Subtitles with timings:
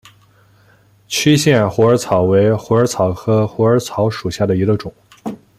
[1.07, 4.91] 区限虎耳草为虎耳草科虎耳草属下的一个种。